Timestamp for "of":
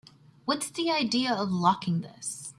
1.31-1.51